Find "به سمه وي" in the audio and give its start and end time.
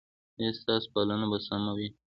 1.31-1.87